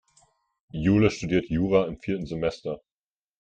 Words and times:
Jule 0.73 1.11
studiert 1.11 1.51
Jura 1.51 1.85
im 1.85 1.99
vierten 1.99 2.25
Semester. 2.25 2.81